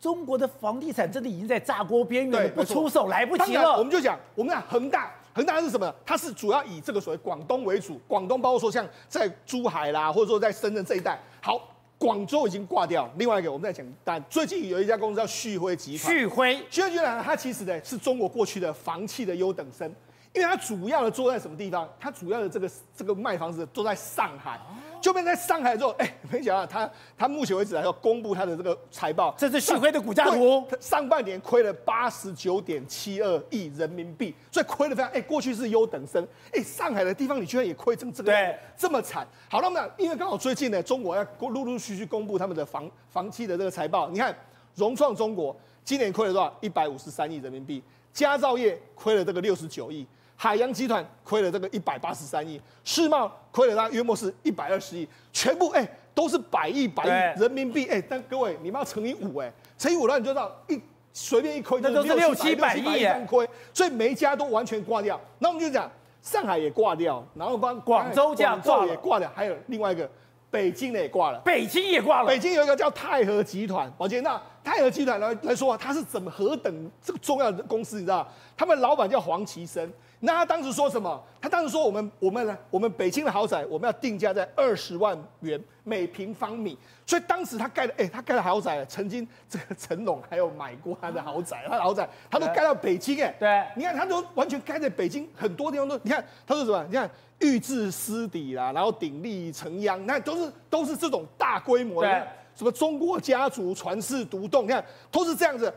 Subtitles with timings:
[0.00, 3.82] 中国的房地产真的已经在炸锅边缘了，对不出手来不及当然我。
[3.82, 5.94] 们就讲，我们讲恒大，恒大是什么？
[6.06, 11.20] 它是主要以这个所谓广东为主，广东包括说像在珠海啦，或者说在深圳这一带。
[11.42, 11.60] 好，
[11.98, 16.10] 广州已经挂掉，另外一个我们在讲，但最近有一家公司叫旭辉集团。
[16.10, 19.94] 旭辉，旭辉集团它其实呢是中国过去的房企的优等生，
[20.32, 21.88] 因为它主要的做在什么地方？
[21.98, 24.60] 它主要的这个这个卖房子都在上海。
[25.00, 36.22] 就变在上海之后，哎，没想到他他目前为止还要公布他的这个财报，这是旭辉的股价图，上半年亏了八十九点七二亿人民币，所以亏了非常，哎，过去是优等生，
[36.52, 39.26] 哎，上海的地方你居然也亏成这个，对，这么惨。
[39.48, 44.36] 好，那么因为刚好最近呢，中国要陆陆续续公布他们的房房企的这个财报，你看
[44.74, 46.54] 融创中国今年亏了多少？
[46.60, 50.06] 一百五十三亿人民币，佳兆业亏了这个六十九亿。
[50.42, 60.80] 海洋集团亏了这个一百八十三亿，世茂亏了大约莫是一百二十亿，全部哎都是百亿百亿人民币哎，但各位你们要乘以五哎，乘以五的话你就知道一
[61.12, 65.20] 随便一亏那都是六七百亿哎，亏，所以每一家都完全挂掉。
[65.40, 70.08] 那我们就讲上海也挂掉，然后帮广州这样广州也挂掉，还有另外一个
[70.50, 78.26] 北京的也挂了，北京也挂了，北京有一个叫泰和集团，宝杰，那泰和集团来来说啊，它是怎么何等这个重要的公司，你知道？
[78.56, 79.90] 他们老板叫黄奇生。
[80.22, 81.18] 那他当时说什么？
[81.40, 86.76] 他当时说我们我们呢，我们北京的豪宅，我们要定价在二十万元每平方米。
[87.06, 96.84] 所以当时他盖的，哎，他盖的豪宅，曾经这个成龙还有买过他的豪宅， 他的豪宅他都盖到北京，哎，对，你看他都完全盖在北京，很多地方都，你看他说什么？
[96.86, 105.72] 你看预制私底啦，然后鼎力成央，那都是都是这种大规模的，什么中国家族传世独栋，你看都是这样子。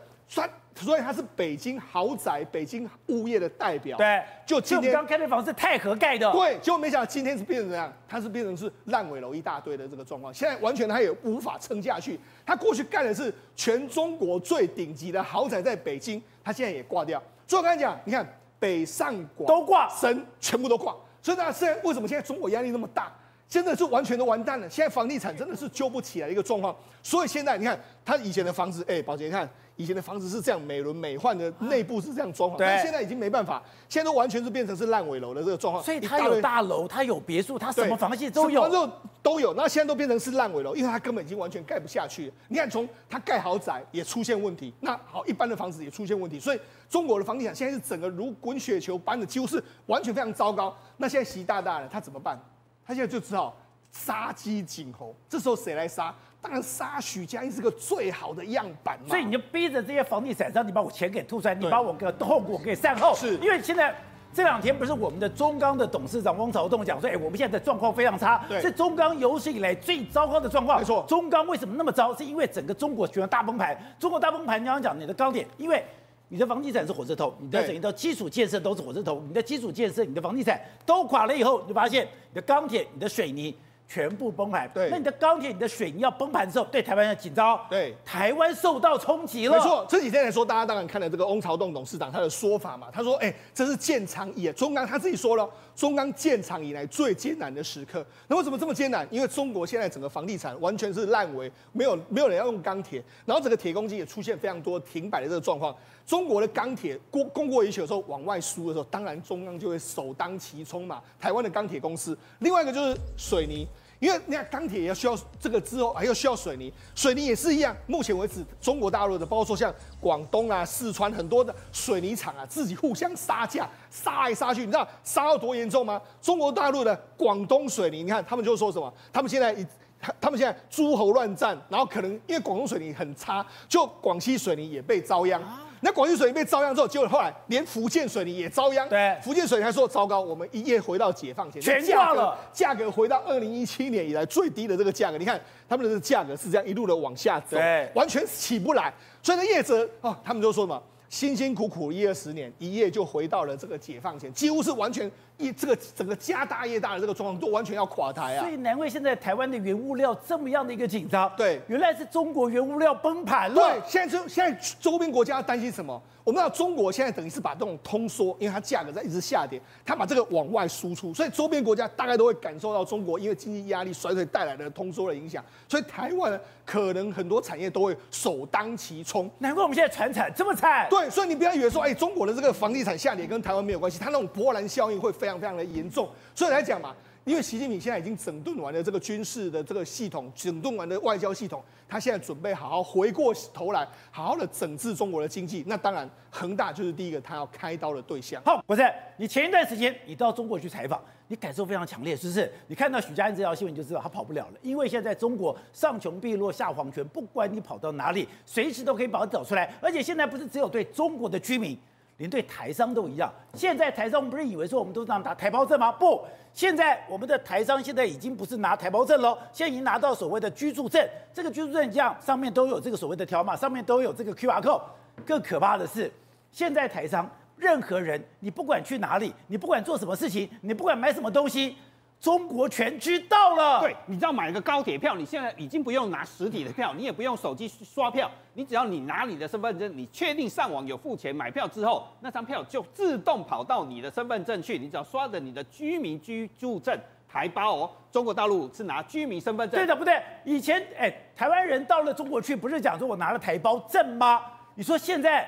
[0.75, 3.95] 所以他是北京豪宅、北京物业的代表。
[3.95, 6.31] 对，就今天刚开的房是太和盖的。
[6.31, 7.93] 对，结果没想到今天是变成怎样？
[8.07, 10.33] 它是变成是烂尾楼一大堆的这个状况。
[10.33, 12.19] 现在完全他也无法撑下去。
[12.43, 17.21] 他过去盖的是全中国最顶级的豪宅，在北京，他现在也挂掉。
[17.45, 18.27] 所以我跟你讲，你看
[18.57, 20.95] 北上广都挂，深全部都挂。
[21.23, 23.11] 所以大家现在为什么现在中国压力那么大？
[23.49, 24.69] 真的是完全都完蛋了。
[24.69, 26.75] 现在房地产真的是救不起来的一个状况。
[27.01, 29.49] 所以现在你看他以前的房子，哎，宝杰，你看。
[29.75, 35.83] 以前的房子是这样美轮美奂的，内部是这样装潢，但现在已经没办法，现在都完全是变成是烂尾楼的这个状况。
[35.83, 38.89] 所以它有大楼，它有别墅，它什么房系都有，都
[39.23, 39.53] 都有。
[39.55, 42.31] 那现在都变成是烂尾楼，因为它根本已经完全盖不下去。
[42.49, 50.75] 你看，从它盖豪宅也出现问题，那好，一般的房子也出现问题，所以中国的房地产现在是整个如滚雪球般的，几乎是完全非常糟糕。
[50.97, 52.39] 那现在习大大呢，他怎么办？
[52.85, 53.57] 他现在就只好
[53.91, 55.15] 杀鸡儆猴。
[55.27, 56.13] 这时候谁来杀？
[56.43, 59.07] 当然，杀许家印是个最好的样板嘛。
[59.07, 63.15] 所以你就逼着这些房地产商，你把我钱给吐出来，你把我个后果给善后。
[63.15, 63.95] 是，因为现在
[64.33, 70.79] 这两天不是我们的中钢的董事长汪朝栋讲说，哎，我们现在的状况非常差，是中钢有史以来最糟糕的状况。
[70.79, 72.13] 没错，中钢为什么那么糟？
[72.13, 73.77] 是因为整个中国全部大崩盘。
[73.97, 75.81] 中国大崩盘，你刚刚讲你的钢铁，因为
[76.27, 83.55] 你的房地产是火车头，你的整一个基础建设都是火车头，你的基础建设、你的房地产都垮了以后，你就发现你的钢铁、你的水泥。
[83.93, 89.55] 全部崩盘，对，那你的钢铁、你的水泥要崩盘的时候，对台湾要紧张，对，台湾受到冲击了。
[89.55, 98.03] 没错，这几天来说，大家当然看了这个翁朝栋董事长他的说法嘛，他说，哎，这是建厂以来中钢他自己说了，中钢建厂以来最艰难的时刻。
[98.27, 99.07] 那为什么这么艰难？
[99.11, 105.75] 因为中国现在整个房地产完全是烂尾，没有没有人要用钢铁，然后整个铁公鸡也出现非常多停摆的这个状况。
[106.05, 110.99] 中国的钢铁供供过于求的时候往外输的时候，当然中钢就会首当其冲嘛。
[111.19, 113.67] 台湾的钢铁公司，另外一个就是水泥。
[114.03, 117.73] 因为你看钢铁也要需要这个之后还要需要水泥，水泥也是一样。
[117.87, 126.01] 目前为止，中国大陆的，包括说像广东啊、四川很多的水泥厂啊，自己互相杀价，杀来杀去，你知道杀到多严重吗？
[126.21, 128.93] 中国大陆的广东水泥，你看他们就说什么？
[129.13, 129.55] 他们现在
[130.01, 135.41] 他他们现在诸侯乱战，然后可能因为广东水泥很差，就广西水泥也被遭殃。
[135.83, 138.87] 那广西水泥被遭殃之后，结果后来连福建水泥也遭殃。
[138.87, 145.17] 对，福建水泥还说糟糕，我们一夜回到解放前，全挂了，价格回到二零一七年以来最低的这个价格。
[145.17, 148.93] 你看他们的这个价格是这样一路的往下走，对，完全起不来。
[149.21, 150.81] 所以呢，业者哦，他们就说什么？
[151.09, 158.41] 辛辛苦苦一二十年，一夜就回到了这个解放前，几乎是完全一这个整个家大业大的这个状况都完全要垮台啊！
[158.41, 161.31] 所以难怪现在台湾的原物料这么样的一个紧张。
[161.35, 163.55] 对，原来是中国原物料崩盘了。
[163.55, 166.01] 对，现在就现在周边国家要担心什么？
[166.23, 179.29] 我们知道中国现在等于是把这种通缩，因为它价格在一直下跌，它把这个往外输出，所以周边国家大概都会感受到中国因为经济压力衰退带来的通缩的影响，所以台湾呢可能很多产业都会首当其冲。
[179.39, 180.87] 难怪我们现在传产这么惨。
[180.89, 186.09] 对，所以你不要以为说，哎，中国的这个房地产下跌跟台湾没有关系，它那种波澜效应会非常非常的严重。
[186.35, 186.93] 所以来讲嘛。
[187.25, 195.63] 因为习近平现在已经整顿完了这个军事的这个系统，整顿完了外交系统，他现在准备好好回过头来，好好的整治中国的经济。
[195.65, 198.43] 那当然，恒大就是第一个他要开刀的对象。
[198.43, 198.83] 好，不是
[199.15, 202.51] 你前一段时间你到中国去采访，你感受非常强烈，是不是？
[202.67, 209.73] 你看到许家印这条新闻，你就知道他跑不了了，因为现在中国上穷碧落下黄泉，不管你跑到哪里，随时都可以把他找出来。
[209.79, 211.79] 而且现在不是只有对中国的居民。
[212.17, 213.31] 连对台商都一样。
[213.53, 215.91] 现在台商不是以为说我们都这样拿台胞证吗？
[215.91, 216.21] 不，
[216.53, 221.05] 现在我们的台商现在已经不是拿台胞证了，现在已经拿到所谓的居住证。
[221.33, 224.81] 这个居住证这样上面都有这个所谓的条码，上面都有这个 QR code。
[225.25, 226.11] 更可怕的是，
[226.51, 231.75] 现在台商任何人，你不管去哪里，你不管做什么事情，你不管买什么东西。
[232.23, 233.81] 中国全知道了。
[233.81, 246.97] 对，你知道买一个高铁票，你现在已经不用拿实体的票，你也不用手机刷票，你只要你拿你的身份证，你确定上网有付钱买票之后，那张票就自动跑到你的身份证去，你只要刷着你的居民居住证
[247.27, 247.91] 台胞哦。
[248.09, 250.23] 中国大陆是拿居民身份证，对的不对？
[250.45, 254.41] 以前哎，台湾人到了中国去，不是讲说我拿了台胞证吗？
[254.75, 255.45] 你说现在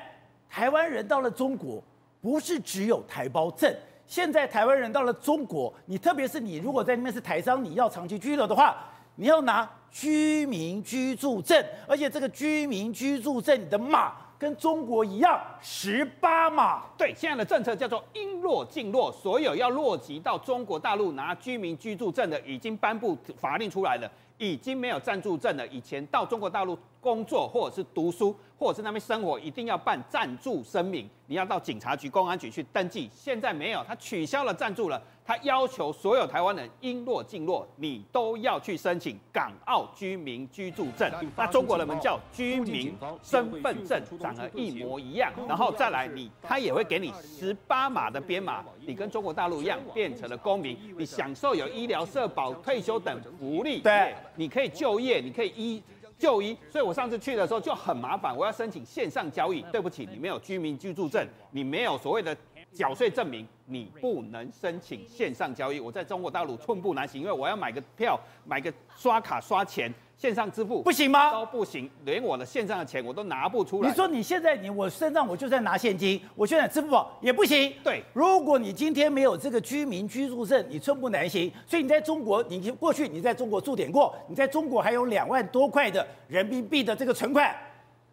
[0.49, 1.81] 台湾人到了中国，
[2.21, 3.73] 不是只有台胞证。
[4.07, 8.75] 现在台湾人到了中国，你特别是你如果在那边是台商，你要长期居留的话，
[9.15, 16.83] 你要拿居民居住证，而且这个居民居住证的码跟中国一样十八码。
[16.97, 25.65] 对，现在的政策叫做应落尽落，所有要落籍到中国大陆拿居民居住证的，已经颁布法令出来了，已经没有暂住证了。
[25.67, 28.35] 以前到中国大陆工作或者是读书。
[28.57, 33.09] 或者是那边生活一定要办暂住声明，你要到警察局、公安局去登记。
[33.13, 35.01] 现在没有，他取消了暂住了。
[35.25, 41.11] 他要求所有台湾人应落尽落，你都要去申请港澳居民居住证。
[41.35, 45.33] 那中国人们叫居民身份证，长得一模一样。
[45.49, 53.81] 然后再来，你他也会给你十八码的编码，你跟中国大陆一样变成了公民，你享受有医疗、社保、退休等福利。
[53.81, 55.81] 对，你可以就业，你可以医。
[56.17, 59.61] 就医，所以我上次去的时候就很麻烦，我要申请线上交易。
[59.63, 62.35] 对不起，你没有居民居住证，你没有所谓的
[62.71, 65.77] 缴税证明，你不能申请线上交易。
[65.77, 69.93] 我在中国大陆寸步难行，因为我要买个票，买个刷卡刷钱。
[70.17, 71.31] 线上支付不行吗？
[71.31, 73.89] 都不行，连我的线上的钱我都拿不出来。
[73.89, 77.73] 你说你现在你我身上我就在拿现金，我现在支付宝也不行。
[77.83, 81.51] 对，如果你今天没有这个居民居住证，你寸步难行。
[81.67, 87.53] 所以你在中国，你过去你在中国驻点过，你在中国还有两万多块的人民币的这个存款，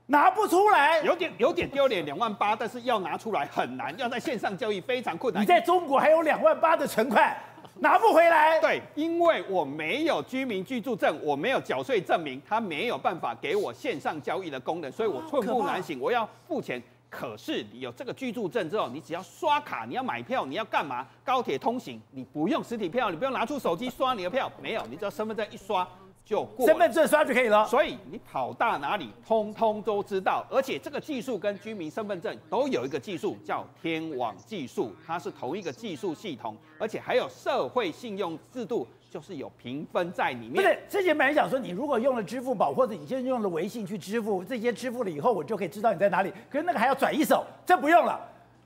[0.06, 5.40] 拿不出来，有点有点丢脸，两万八，但是要拿出来很难，要在线上交易非常困难。
[5.40, 7.37] 你在中国还有两万八的存款。
[7.80, 15.98] 拿不回来，对，因为我没有居民居住证，我没有缴税证明，他没有办法给我线上交易的功能，所以我寸步难行。
[15.98, 16.80] 我要付钱，
[17.10, 21.06] 可是你有这个居住证之后，你只要刷卡，你要买票，你要干嘛？
[21.24, 25.88] 高铁通行，你不用实体票，你不用拿出手机刷你的票，没有，你只要身份证一刷。
[26.24, 30.46] 就过身份证刷就可以了，所以你跑到哪里，通通都知道。
[30.48, 40.54] 而且这个技术跟居民身份证都有一个技术叫天网技术，它是同一个技术系统，而且还有社会信用制度，就是有评分在里面。
[40.54, 46.32] 不是，之前本来想说，你如果用了支付宝或者你现在用了微信去支付，这些支付了以后，我就可以知道你在哪里。
[46.48, 48.20] 可是那个还要转一手，这不用了。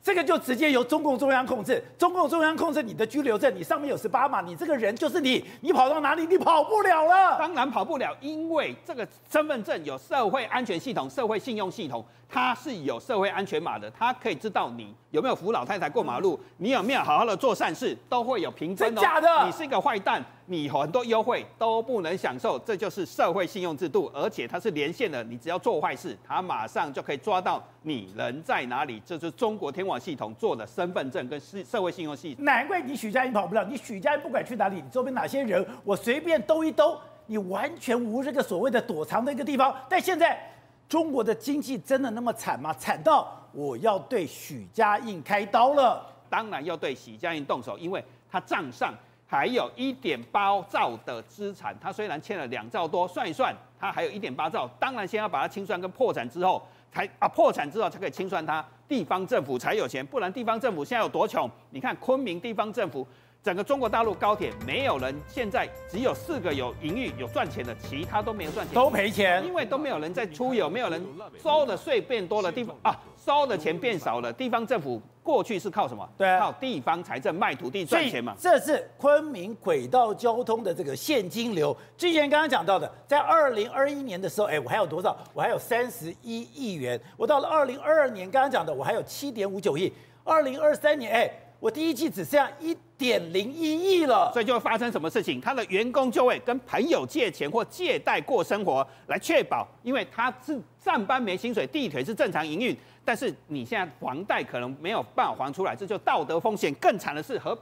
[0.06, 7.37] 这个就直接由中共中央控制，中共中央控制你的居留证，你上面有十八码，你这个人就是你，你跑到哪里你跑不了了。
[7.37, 12.05] 当然跑不了，因为这个身份证有社会安全系统、社会信用系统。
[12.28, 19.01] 它是有社会安全码的，它可以知道你有没有扶老太太过马路，你有没有好好的做善事，都会有评分哦。
[19.01, 19.46] 假的？
[19.46, 29.01] 你是一个坏蛋，你很多优惠都不能享受，这就是社会信用制度，而且它是连线的，你只要做坏事，它马上就可以抓到你人在哪里。
[29.06, 32.44] 这就是中国天网系统做的身份证跟社社会信用系统。
[32.44, 39.72] 难怪你许家印跑不了，你许家印不管去哪里，你周边哪些人，我随便兜一兜，你完全无这个所谓的躲藏的一个地方。
[39.89, 40.53] 但现在。
[40.88, 42.72] 中国的经济真的那么惨吗？
[42.74, 46.06] 惨到我要对许家印开刀了？
[46.28, 48.94] 当然要对许家印动手，因为他账上
[49.26, 54.69] 还有一点八兆的资产，他虽然欠了两兆多，算一算，他还有一点八兆。
[54.78, 56.62] 当然先要把它清算跟破产之后，
[56.93, 61.50] 才啊破产之后才可以清算他，地方政府才有钱，不然地方政府现在有多穷？
[61.70, 63.06] 你看昆明地方政府。
[63.46, 71.00] 整个中国大陆高铁没有人，现在只有四个有营运有赚钱的，其他都没有赚钱，都赔钱，因为都没有人在出游，没有人
[71.41, 76.08] 收的税变多了，地方啊收的钱变少了，地方政府过去是靠什么？
[76.19, 78.34] 对啊，靠地方财政卖土地赚钱嘛。
[78.36, 81.76] 这是昆明轨道交通的这个现金流。
[81.96, 85.17] 之前刚刚讲到的，在二零二一年的时候，哎，我还有多少？
[85.32, 87.00] 我还有三十一亿元。
[87.17, 89.93] 我到了二零二二年，刚刚讲的，我还有七点五九亿。
[90.24, 94.31] 二零二三年，哎，我第一季只剩下一点零一亿了。
[94.32, 95.41] 所以就会发生什么事情？
[95.41, 106.72] 他的员工就会跟朋友借钱或借贷过生活，来确保，因为他是上班没薪水，地腿是正常营运，但是你现在房贷可能没有办法还出来，这就道德风险。
[106.74, 107.56] 更惨的是，和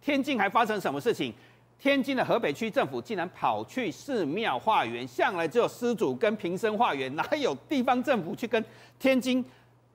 [0.00, 1.32] 天津还发生什么事情？
[1.78, 8.64] 天津的河北区政府竟然跑去寺庙化缘，向来只有施主跟平生化缘，哪有地方政府去跟
[8.98, 9.44] 天津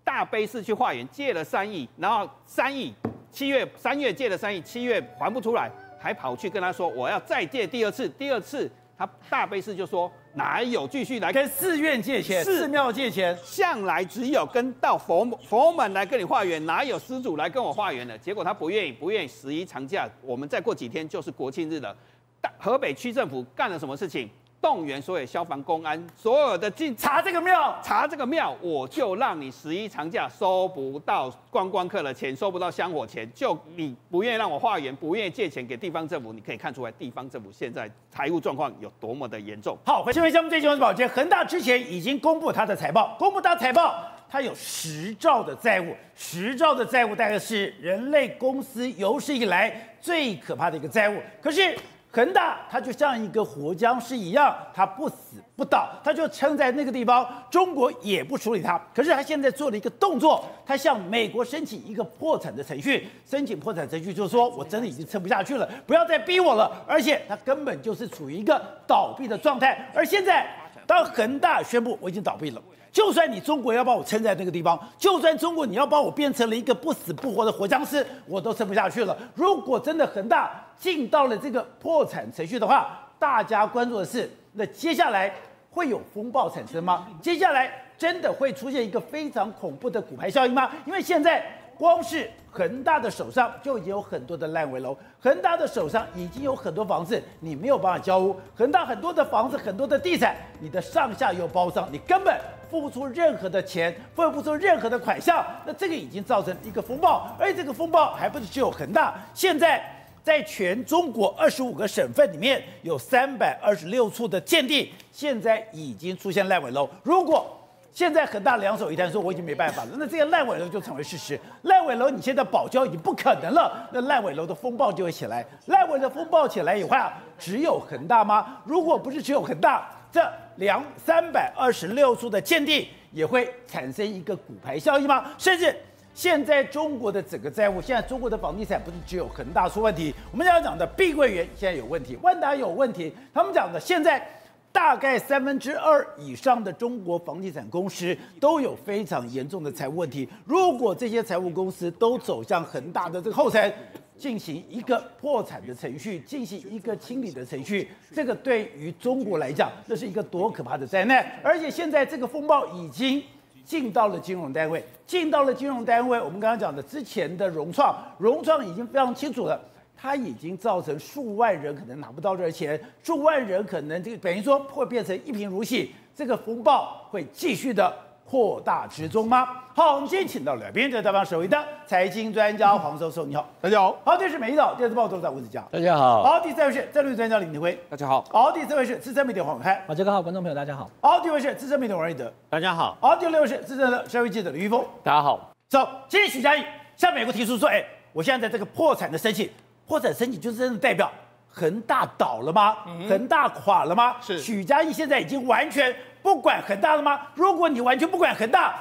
[0.04, 1.08] 大悲寺去化缘？
[1.10, 2.94] 借了三亿，然后三亿
[3.32, 10.12] 七月三月借了三亿，七月还不出来，还跑去跟他说我要再借第二次，第二次他大悲寺就说。
[10.34, 13.38] 哪有继续来跟寺院借钱、寺庙借钱？
[13.44, 18.18] 向来只有跟到佛佛门来跟你化缘，哪有施主来跟我化缘的？
[18.18, 19.28] 结果他不愿意，不愿意。
[19.28, 21.94] 十一长假，我们再过几天就是国庆日了。
[22.40, 24.30] 大河北区政府干了什么事情？
[24.62, 33.28] 动员所有消防、公安，所有的进查这个庙，查这个庙，我就让你十一长假收不到观光客的钱，收不到香火钱。
[33.34, 39.76] 就你不愿意让我化缘，不愿意借钱给地方政府，你可以看出来地方政府现在财务状况有多么的严重。
[39.84, 51.20] 好，回新闻项目最新闻保洁，恒大之前已经公布他的财报，公布他财报，他有十兆的债务，十兆的债务大概是人类公司有史以来最可怕的一个债务。
[51.42, 51.76] 可是。
[52.14, 58.78] 恒大它就像一个活僵尸一样，它不死不倒，它就撑在那个地方，中国也不处理它。
[58.94, 66.84] 可是它现在做了一个动作，它向美国申请一个破产的程序，申请破产程序就是说我真的已经撑不下去了，不要再逼我了。
[66.86, 69.90] 而且它根本就是处于一个倒闭的状态。
[69.96, 70.54] 而现在，
[70.92, 72.62] 当恒大宣布我已经倒闭了。
[72.92, 79.18] 就算你中国要把我撑在那个地方，就算中国你要把我变成了一个不死不活的活僵尸，我都撑不下去了。
[79.34, 85.34] 如果真的恒大进到了这个破产程序的话，大家关注的是，那接下来
[85.70, 87.08] 会有风暴产生吗？
[87.22, 90.70] 接下来真的会出现一个非常恐怖的骨牌效应吗？
[90.86, 91.46] 因为现在
[91.82, 98.40] 光是恒大的手上就已经有很多的烂尾楼，恒大的手上已经有很多房子，你没有办法交屋。
[98.56, 102.40] 恒大很多的房子，很多的地产，你的上下游包商，你根本。
[102.70, 109.84] 付不出任何的钱，付不出任何的款项，那这个已经造成一个风暴，而且这个风暴还不是只有恒大，现在
[110.24, 116.88] 在全中国二十五个省份里面有三百二十六处的建地，现在已经出现烂尾楼。
[117.04, 117.58] 如果
[117.94, 121.40] 现在恒大两手一摊说我已经没办法了，那这些烂尾楼就成为事实。
[121.64, 125.46] 烂尾楼你现在保交已经不可能了，那烂尾楼的风暴就会起来。
[125.66, 128.62] 烂尾的风暴起来以后啊，只有恒大吗？
[128.66, 135.26] 如果不是只有恒大，这两三百二十六处的鉴定也会产生一个骨牌效应吗？
[135.38, 135.76] 甚至
[136.14, 144.26] 现在中国的整个债务，现在中国的房地产不是只有恒大出问题，我们要讲的碧桂园现在有问题，万达有问题，他们讲的现在
[144.72, 150.28] 大概三分之二以上的中国房地产公司都有非常严重的财务问题。
[150.46, 153.74] 如果这些财务公司都走向恒大的这个后尘。
[154.18, 161.26] 进行一个破产的程序，进行一个清理的程序，这个对于中国来讲，这是一个多可怕的灾难！
[161.44, 163.20] 而且现在这个风暴已经
[163.66, 166.20] 进到了金融单位，进到了金融单位。
[166.20, 169.60] 我们刚刚讲的之前的融创，融创已经非常清楚了，
[170.02, 177.94] 它已经造成数万人可能拿不到这钱，数万人可能这个等于说会变成一贫如洗，这个风暴会继续的。
[178.24, 179.46] 扩大之中吗？
[179.76, 184.00] 好，我们今天请到了来宾，在台湾首位的财经专家黄教授，你好，大家好。
[184.06, 186.24] 好，这是美丽岛电视报都在吴子佳，大家好。
[186.24, 188.24] 好，第三位是战略专家林廷辉，大家好。
[188.32, 190.90] 好，第四位是资深媒体黄暐瀚，好，这个好，观众朋友大家好。
[191.02, 192.98] 好，第五位是资深媒体王瑞德，大家好。
[193.02, 195.52] 好，第六位是资深的社会记者李玉峰，大家好。
[195.68, 196.64] 走，今天许家印
[196.96, 199.50] 向美国提出说，哎，我现在在这个破产的申请，
[199.92, 201.12] 破产申请就是真的代表
[201.50, 202.78] 恒大倒了吗？
[202.88, 204.16] 嗯、恒大垮了吗？
[204.22, 204.40] 是。
[204.40, 207.20] 许家印现在已经完全不管恒大了吗？
[207.36, 208.74] 如果你完全不管恒大，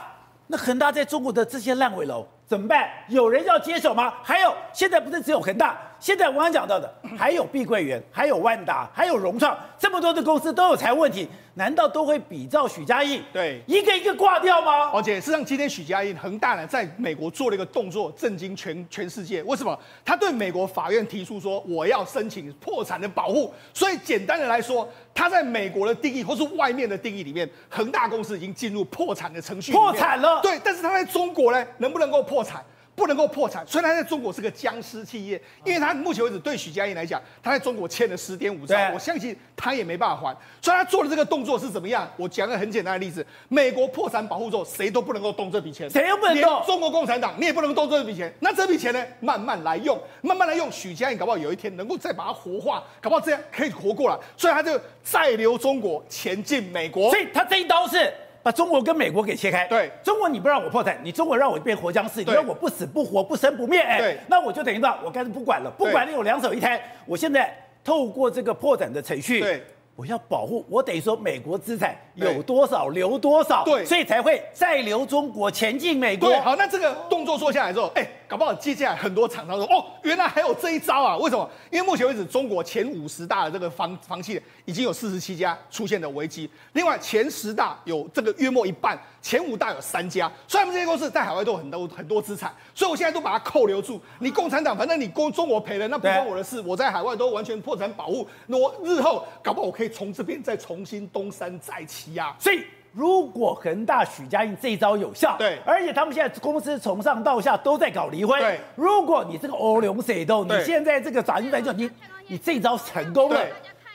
[0.46, 2.88] 那恒大在中国的这些烂尾楼怎么办？
[3.08, 4.14] 有人要接手吗？
[4.22, 11.28] 还有，现在不是只有恒大，现在我刚刚讲到的还有碧桂园，还有万达，还有融创，这么多的公司都有财务问题。
[11.54, 13.22] 难道都会比照许家印？
[13.32, 14.90] 对，一个一个挂掉吗？
[14.94, 19.42] 而且事实上，今天许家印恒大呢，在美国做了一个动作，震惊全全世界。
[19.42, 19.78] 为什么？
[20.02, 23.52] 他对美国法院提出说，我要申请破产的保护。
[23.74, 29.72] 所以简单的来说，他在美国的定义或是外面的定义里面，恒大公司已经进入破产的程序。
[29.72, 30.40] 破产了。
[30.40, 32.64] 对，但是他在中国呢，能不能够破产？
[33.00, 42.06] 不能够破产，虽然他在中国是个僵尸企业，因为他目前为止对许家印来讲，他在中国欠了十点五兆，我相信他也没办法还，所以他做的这个动作是怎么样？
[42.18, 58.12] 我讲个很简单的例子，美国破产保护之后，谁都不能够动这笔钱，谁都不能动，中国共产党你也不能动这笔钱，那这笔钱呢，慢慢来用，慢慢来用，许家印搞不好有一天能够再把它活化，搞不好这样可以活过来，所以他就再留中国前进美国，所以他这一刀是。
[58.42, 59.66] 把中国跟美国给切开。
[59.66, 69.62] 对，中国你不让我破产，你中国让我变活僵尸，你让我不死不活、不生不灭，哎，对，那我就等于说，我干脆不管了，不管你有两手一摊，我现在透过这个破产的程序，对。
[69.96, 76.28] 我要保护，我等于说美国资产有多少留多少，对，所以才会再留中国前进美国。
[76.28, 81.16] 对，好，那这个动作做下来之后，哎，搞不好接下来很多厂商说，哦，原来还有这一招啊？
[81.16, 81.48] 为什么？
[81.70, 94.00] 因为目前为止，中国前五十大的这个房房企已经有四十七家出现的危机，另外前十大有这个约莫一半，前五大有三家，虽然他们这些公司在海外都有很多很多资产，所以我现在都把它扣留住。
[94.18, 102.36] 你共产党，反正你公中国赔了，那不关我的事，我在海外都完全破产保护，那我日后搞不好我可以从这边再重新东山再起呀、啊。
[102.38, 111.90] 所以如果恒大许家印这一招有效，对，而且他们现在公司从上到下都在搞离婚，对，如果你这个欧龙水豆，你现在这个法律白就你
[112.26, 113.40] 你这一招成功了，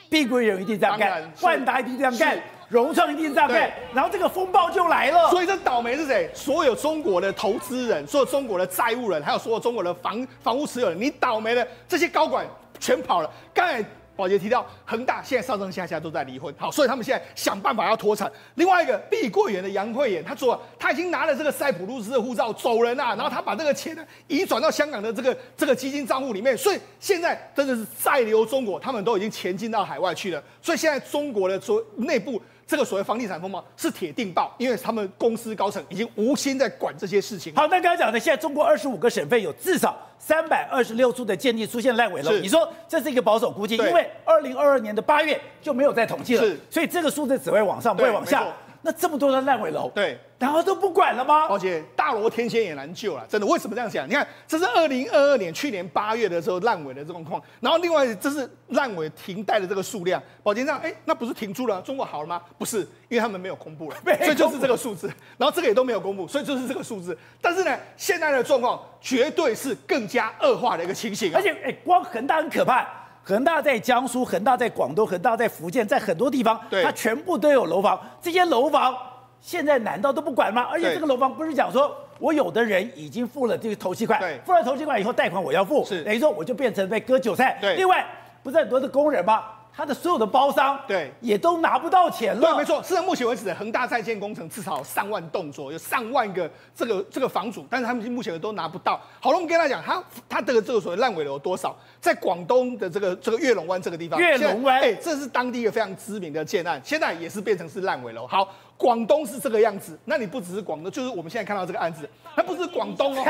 [0.08, 2.38] 碧桂园一定这样干，万达一定这样干。
[2.68, 5.30] 融创一定这样干，然后这个风暴就来了。
[5.30, 6.28] 所以这倒霉是谁？
[6.34, 12.44] 所有中国的投资人，所有中国的债务人，还有所有中国的房房屋持有人，你倒霉了，这些高管
[12.80, 13.30] 全跑了。
[13.54, 13.84] 刚才。
[14.16, 18.30] 宝杰提到，恒大现在上上下下都在离婚，好，所以他们现在想办法要脱产。
[18.54, 30.42] 另外一个碧桂园的杨惠妍，她说她已经拿了这个塞浦路斯的护照走人啊，然后她把这个钱呢移转到香港的这个这个基金账户里面，所以现在真的是再留中国，他们都已经前进到海外去了。
[30.62, 32.40] 所以现在中国的所内部。
[32.66, 37.54] 这个所谓房地产风暴是铁定爆，因为他们公司高层已经无心在管这些事情。
[37.54, 48.44] 好，那刚刚讲的，现在中国二十五个省份有至少三百二十六处的建地出现烂尾楼，你说这是一个保守估计，因为二零二二年的八月就没有再统计了，所以这个数字只会往上，不会往下。
[48.86, 51.48] 那这么多的烂尾楼，对，然后都不管了吗？
[51.50, 53.44] 而且大罗天仙也难救了，真的。
[53.44, 54.08] 为什么这样讲？
[54.08, 60.22] 你看，这是二零二二年去年八月的时候烂尾的状况，然后另外这是烂尾停贷的这个数量。
[60.44, 61.82] 宝杰这样，哎，那不是停住了？
[61.82, 62.40] 中国好了吗？
[62.56, 62.78] 不是，
[63.08, 65.08] 因为他们没有公布了， 所以就是这个数字。
[65.36, 67.18] 然后这个也都没有公布，所以就是这个数字。
[67.40, 72.86] 但是呢，现在的状况绝对是更加恶化的一个情形，而且，哎，光恒大很可怕。
[73.28, 78.00] 恒大在江苏，恒大在广东，恒大在福建，在很多地方，它全部都有楼房。
[78.22, 78.96] 这些楼房
[79.40, 80.62] 现在难道都不管吗？
[80.70, 87.58] 而且这个楼房不是讲说，我有的人已经付了这个头期款，付了头期款以后，贷款我要付，等于说我就变成被割韭菜。
[87.76, 88.06] 另外，
[88.44, 89.42] 不是很多的工人吗？
[89.76, 92.40] 他的所有的包商，对，也都拿不到钱了。
[92.40, 92.82] 对，没错。
[92.82, 98.98] 是到目前为止恒大在建工程至少上万栋左右，有上万个这个这个房主，但是他们目前都拿不到。
[99.20, 101.76] 好了，我们跟他讲，他他的这个所谓烂尾楼多少？
[102.00, 108.26] 在广东的这个这个月龙湾这个地方，月龙湾，哎，这是当地一个非常知名的建案，现在也是变成是烂尾楼。
[108.26, 108.48] 好。
[108.78, 113.24] 广东是这个样子，那你不只是广东，就是我们现在看到这个案子，它不是广东哦。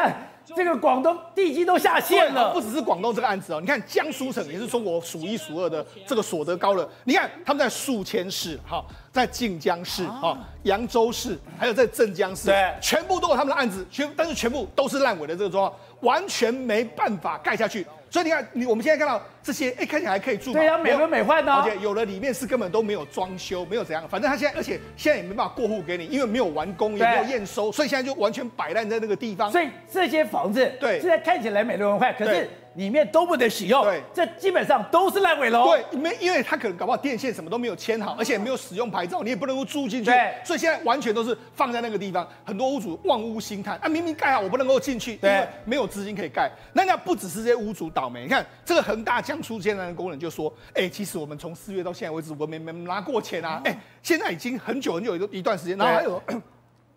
[0.55, 3.61] 看这个广东地基都下线了，不只是广东这个案子哦。
[3.61, 17.87] 你看江苏省也是中国数一数二的这个所得高了，你看他们在宿迁市、哈，在晋江市、哈，扬州市，还有在镇江市，对，全部都有他们的案子，全但是全部都是烂尾的这个状况，完全没办法盖下去。
[18.17, 20.51] 所以你看，你我们现在看到这些，哎，看起来还可以住。
[20.51, 21.53] 对呀，美轮美奂的。
[21.53, 29.53] 而且有的里面是根本都没有装修，没有怎样，反正他现在，而且现在也没办法过户给你，因为没有完工，也没有验收，所以现在就完全摆烂在那个地方。
[29.53, 32.49] 所以这些房子，对，现在看起来美轮美奂，可是。
[32.77, 35.65] 里面都不能使用，对，这基本上都是烂尾楼。
[35.65, 40.11] 对，没，因为他可能搞不好电线什么都没有牵好，而且没有使用牌照，你也不能够住进去。
[40.11, 46.51] 对，所以现在完全都是放在那个地方，很多屋主望屋兴叹啊，明明盖好，我不能够进去，对，因为没有资金可以盖。
[46.75, 56.23] 那那不只是这些屋主倒霉，你看这个恒大江苏建案的工人就说，哎、欸，其实我们从四月到现在为止，我们没没拿过钱啊，哎、欸，现在已经很久很久一段时间，然后还有。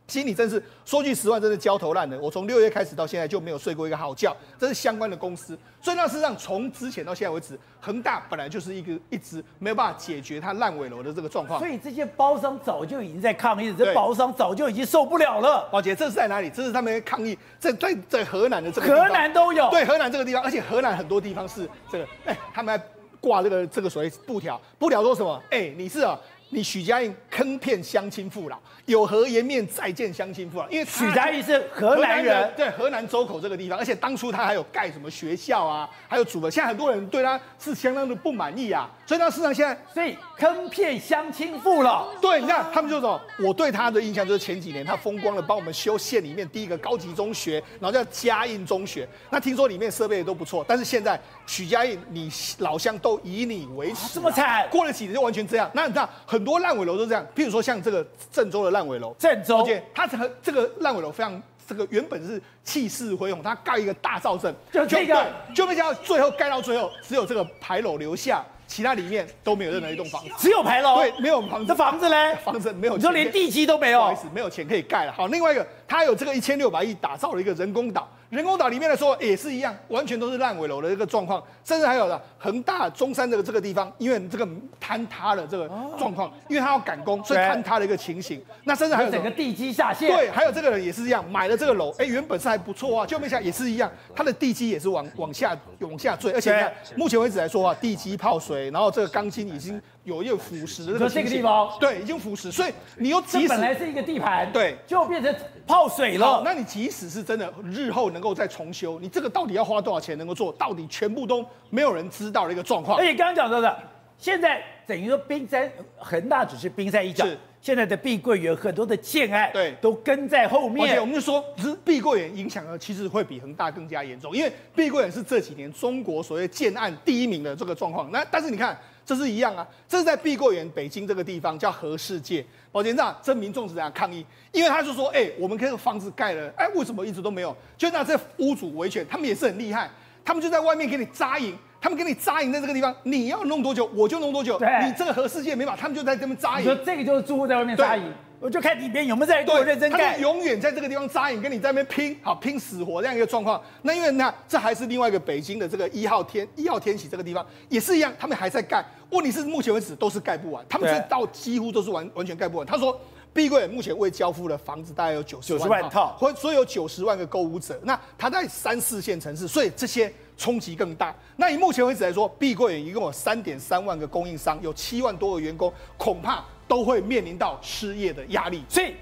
[0.09, 2.19] 心里真是说句实话，真是焦头烂额。
[2.19, 4.35] 我从六月开始到现在就没有睡过一个好觉。
[4.57, 11.59] 这是相关的公司，所以那事实上从之前到现在为止，恒大本来就是一个一直没有办法解决它烂尾楼的这个状况。
[11.59, 15.69] 所以这些包商早就已经在抗议，这包商早就已经受不了了。
[15.71, 16.49] 宝姐，这是在哪里？
[16.49, 19.69] 这是他们抗议，在在在河南的这个河南都有。
[19.69, 22.83] 对，河南这个地方，而且河南很多地方是这个，哎，他们还
[23.21, 25.41] 挂这个这个所谓布条，布条说什么？
[25.51, 26.19] 哎，你是啊。
[26.51, 30.67] 你许家印坑骗乡亲父老，有何颜面再见乡亲父老？
[30.69, 38.89] 因为许家印是河南人，对，河南周口这个地方，而且当初他还有盖什么学校啊，还有组的，现在很多人对他是相当的不满意啊。
[39.05, 55.69] 所以他市场现在，所以坑骗乡亲父老，对，你看他们就说，我对他的印象就是前几年他风光的帮我们修县里面第一个高级中学，然后叫嘉印中学，那听说里面设备也都不错，但是现在许家印，你老乡都以你为耻，这么惨，过了几年就完全这样。
[55.75, 56.38] 那你知道很。
[56.39, 70.95] 很多烂尾楼都这样，譬如说像这个郑州的烂尾楼，郑州，它这个这个烂尾楼非常，这个原本是气势恢宏，它盖一个大造镇，就这个，就没想到最后盖到最后，只有这个牌楼留下，其他里面都没有任何一栋房子，只有牌楼。
[70.95, 71.65] 对，没有房子。
[71.65, 72.36] 这房子呢？
[72.38, 75.12] 房子没有，你说连地基都没有，不好意思，没有钱可以盖了。
[75.12, 78.10] 好，另外一个，它有这个一千六百亿打造了一个人工岛。
[78.29, 84.47] 人工岛里面来说也是一样，完全都是烂尾楼的一个状况，甚至还有了恒大中山这个这个地方，因为这个
[84.79, 88.39] 坍塌的这个状况，因为它要赶工，所以坍塌的一个情形。
[88.65, 90.07] 那甚至还有整个地基下陷。
[90.11, 105.33] 对，还有这个人也是一样，买了这个楼，哎，原本是还不错啊，就没想也是一样，它的地基也是往往下往下坠，而且你看目前为止来说啊，地基泡水，然后这个钢筋已经有一个腐蚀的这个地方对，已经腐蚀，所以你又即使本来是一个地盘，对，就变成
[105.67, 106.41] 泡水了。
[106.43, 108.97] 那你即使是真的日后能够再重修。
[108.99, 112.97] 你这个到底要花多少钱能够做到底全部都没有人知道的一个状况。
[112.97, 113.77] 而且刚刚讲到的，
[114.17, 120.89] 现在等于说冰山恒大只是冰山一角，是现在的碧桂园很多的建案对都跟在后面。
[120.89, 128.09] 而且我们就说，只是碧桂园影响呢，其实会比恒大更加严重，因为碧桂园是这几年中国所谓建案第一名的这个状况。
[128.12, 128.75] 那但是你看。
[129.09, 134.23] 这是一样啊，这是在碧桂园北京这个地方叫和世界，保监长，这民众是怎样抗议？
[134.51, 137.57] 因为他就说，哎、欸，我们这个房子盖了，哎，为什么一直都没有？
[137.75, 139.89] 就那这屋主维权，他们也是很厉害，
[140.23, 146.65] 他们就在外面给你扎营，他们给你扎营在这个地方，你要弄多久我就弄多久，对你这个和世界没法，他们就在这边扎营。
[146.65, 148.13] 说这个就是住户在外面扎营。
[148.39, 153.62] 我就看里边有没有在做认真干，他就永远在这个地方扎营，跟你在那边拼，好拼死活这样一个状况。
[153.82, 158.84] 那因为那这还是另外一个北京的这个一号天一号天喜这个地方也是一样，他们还在盖。
[159.10, 162.65] 问题是目前为止都是盖不完，他们是到几乎都是完完全盖不完。
[162.65, 162.97] 他说，
[163.34, 167.78] 碧桂园目前未交付的房子大概有九十万套，或所以有九十万个购物者。
[167.84, 171.13] 那他在三四线城市，所以这些冲击更大。
[171.36, 176.45] 那以目前为止来说，碧桂园一共有三点三万个供应商，有七万多个员工，恐怕。
[176.69, 178.93] 都会面临到失业的压力，所以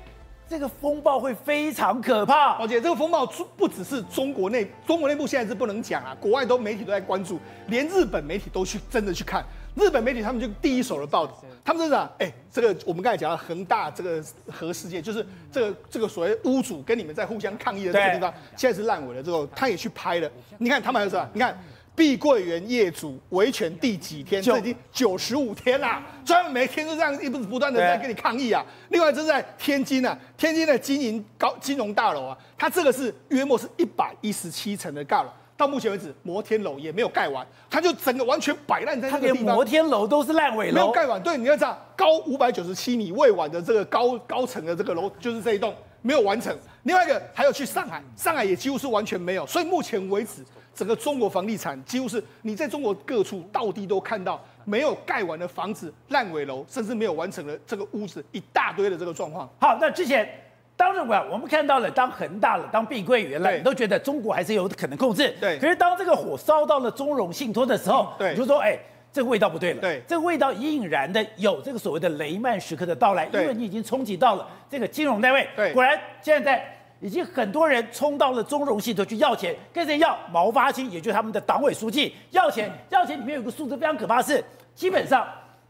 [0.50, 2.54] 这个风暴会非常可怕。
[2.58, 3.26] 而且这个风暴
[3.58, 9.46] 不只是中国内，中国内部现在是不能讲啊，国外都媒体都在关注，连日本媒体都去真的去看。
[9.76, 20.32] 日本媒体他们就第一手的报道，他们是讲，哎，这个我们刚才讲到恒大这个核世界，就是这个这个所谓屋主跟你们在互相抗议的这个地方，现在是烂尾了之后，他也去拍了。
[20.58, 21.30] 你看他们还有什么？
[21.34, 21.56] 你看。
[21.98, 24.40] 碧桂园业主维权第几天？
[24.40, 28.64] 这已经九十五天啦，专门每天都这样一不不断的在跟你抗议啊。
[28.90, 39.56] 另外，这是在天津啊，天津的金银高金融大楼啊，它这个是约莫是一百一十七层的大楼，到目前为止摩天楼也没有盖完，它就整个完全摆烂在这个地方。
[39.56, 41.20] 摩天楼都是烂尾楼，没有盖完。
[41.24, 45.74] 对，你要知道，高五百九十七米未完的这个高高层的这个楼，就是这一栋
[46.08, 46.58] 没有完成。
[46.84, 49.46] 另外一个还有去上海，上海也几乎是完全没有。
[49.46, 50.46] 所以目前为止。
[50.74, 59.50] 整个中国房地产几乎是你在中国各处到地都看到没有盖完的房子、烂尾楼，甚至没有完成的这个屋子一大堆的这个状况。
[59.60, 60.30] 好，那之前
[60.76, 65.36] 当然我我们看到了，当恒大了，当碧桂园了，你都觉得中国还是有可能控制。
[65.42, 65.58] 对。
[65.58, 68.78] 可是当这个火烧到了中融信托的时候，对，你就说哎，
[69.18, 69.82] 这个味道不对了。
[69.82, 70.02] 对。
[70.08, 75.48] 这个味道隐隐然的有这个所谓的雷曼时刻的到来，因为你已经冲击到了这个金融单位。
[75.56, 75.74] 对。
[75.74, 76.74] 果然现在。
[77.00, 80.18] 已经很多人冲到了中融信托去要钱，跟谁要？
[80.32, 82.72] 毛发青，也就是他们的党委书记要钱。
[82.90, 85.24] 要钱里面有个数字非常可怕，是基本上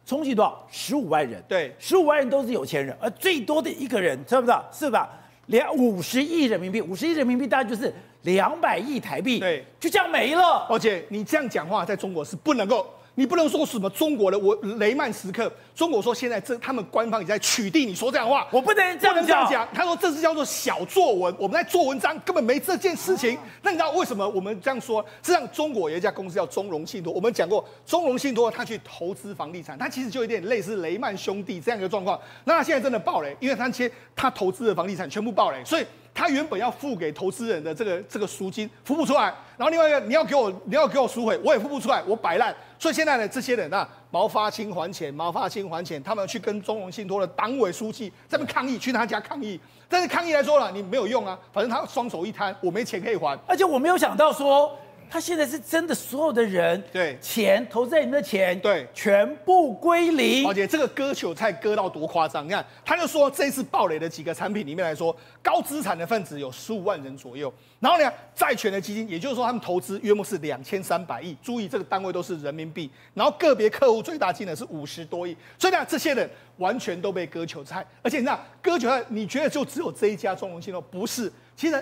[0.06, 0.66] 冲击多少？
[0.72, 1.44] 十五万人。
[1.46, 4.64] 对，十五万人都是有钱人，而最多的一个人，知不知道？
[4.72, 5.10] 是吧？
[5.48, 9.38] 两五十亿人民币，五十亿人民币大概就是两百亿台币。
[9.38, 10.66] 对，就这样没了。
[10.70, 12.88] 而且你这样讲话，在中国是不能够。
[13.18, 19.68] 你不能说什么中国的我雷曼时刻，中国说现在这他们官方也在取缔你说这样的话，我不能这样讲。
[19.74, 23.36] 他说这是叫做小作文，我们在做文章根本没这件事情。
[23.64, 25.04] 那你知道为什么我们这样说？
[25.24, 32.20] 实际上中国有一家公司叫中融信托，我们讲过中融信托他去投资房地产，他其实就有点类似雷曼兄弟这样一个状况。
[32.44, 35.86] 那他现在真的爆雷，因为他切他投资的房地产全部爆雷，所以。
[36.18, 42.54] 他原本要付给投资人的这个这个赎金付不出来，然后另外一个你要给我你要给我赎回，我也付不出来，我摆烂。
[42.80, 49.60] 所以现在呢，这些人啊，毛发清还钱，毛发清还钱，他们去跟中融信托的党委书记这边抗议，去他家抗议。
[49.88, 53.38] 但是抗议来说了，你没有用啊，反正他双手一摊，我没钱可以还。
[53.46, 54.76] 而且我没有想到说。
[55.10, 60.48] 他现在是真的，所有的人对钱投资在你的钱对全部归零。
[60.48, 62.46] 而且这个割韭菜割到多夸张？
[62.46, 67.52] 你看，他就说这次暴雷的几个产品里面来说，高资产的分子有十五万人左右。
[67.80, 71.36] 然后呢，债权的基金，也就是说他们投资约莫是两千三百亿。
[71.42, 72.90] 注意这个单位都是人民币。
[73.14, 75.36] 然后个别客户最大金额是五十多亿。
[75.58, 77.86] 所以呢，这些人完全都被割韭菜。
[78.02, 80.82] 而且你看，割韭菜，你觉得就只有这一家中融信托？
[80.82, 81.82] 不是，其实。